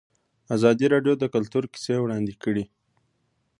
ازادي 0.55 0.85
راډیو 0.93 1.13
د 1.19 1.23
کلتور 1.35 1.63
کیسې 1.73 1.95
وړاندې 1.99 2.33
کړي. 2.43 2.63